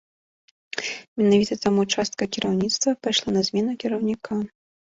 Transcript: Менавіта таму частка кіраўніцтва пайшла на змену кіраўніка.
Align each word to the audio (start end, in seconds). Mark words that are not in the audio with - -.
Менавіта 1.23 1.53
таму 1.67 1.81
частка 1.97 2.23
кіраўніцтва 2.39 2.97
пайшла 3.07 3.29
на 3.39 3.47
змену 3.51 3.71
кіраўніка. 3.87 4.31